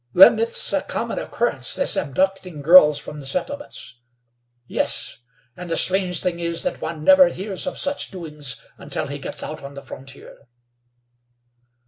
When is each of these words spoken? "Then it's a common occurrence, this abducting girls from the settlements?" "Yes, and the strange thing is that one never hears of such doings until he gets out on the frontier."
"Then 0.15 0.39
it's 0.39 0.73
a 0.73 0.81
common 0.81 1.19
occurrence, 1.19 1.75
this 1.75 1.95
abducting 1.95 2.63
girls 2.63 2.97
from 2.97 3.19
the 3.19 3.27
settlements?" 3.27 3.99
"Yes, 4.65 5.19
and 5.55 5.69
the 5.69 5.75
strange 5.77 6.21
thing 6.23 6.39
is 6.39 6.63
that 6.63 6.81
one 6.81 7.03
never 7.03 7.27
hears 7.27 7.67
of 7.67 7.77
such 7.77 8.09
doings 8.09 8.55
until 8.79 9.05
he 9.05 9.19
gets 9.19 9.43
out 9.43 9.61
on 9.61 9.75
the 9.75 9.81
frontier." 9.83 10.47